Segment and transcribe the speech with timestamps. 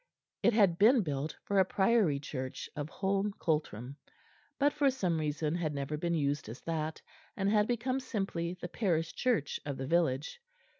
[0.41, 3.97] It had been built for a priory church of Holm Cultram,
[4.57, 6.99] but for some reason had never been used as that,
[7.37, 10.41] and had become simply the parish church of the village.